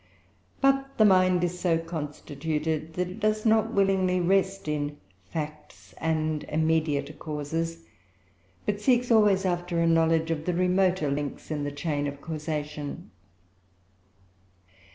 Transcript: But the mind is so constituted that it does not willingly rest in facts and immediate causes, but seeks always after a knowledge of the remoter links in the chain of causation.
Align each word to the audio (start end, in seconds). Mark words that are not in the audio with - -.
But 0.61 0.97
the 0.97 1.05
mind 1.05 1.43
is 1.43 1.59
so 1.59 1.77
constituted 1.77 2.95
that 2.95 3.07
it 3.07 3.19
does 3.19 3.45
not 3.45 3.71
willingly 3.71 4.19
rest 4.19 4.67
in 4.67 4.97
facts 5.29 5.93
and 5.99 6.43
immediate 6.45 7.19
causes, 7.19 7.85
but 8.65 8.81
seeks 8.81 9.11
always 9.11 9.45
after 9.45 9.79
a 9.79 9.85
knowledge 9.85 10.31
of 10.31 10.45
the 10.45 10.55
remoter 10.55 11.11
links 11.11 11.51
in 11.51 11.65
the 11.65 11.71
chain 11.71 12.07
of 12.07 12.19
causation. 12.19 13.11